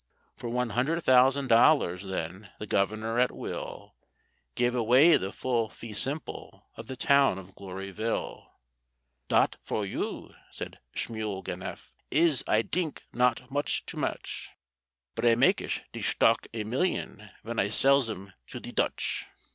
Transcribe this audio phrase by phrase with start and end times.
[0.35, 3.93] For one hundred thousand dollars then the Governor at will
[4.55, 8.47] Gave away the full fee simple of the town of Gloryville.
[9.27, 14.49] "Dat for you," said Schmuel Ganef, "is, I dink, not much too much,
[15.13, 19.27] But I makesh de shtock a million ven I sells him to the Dutch."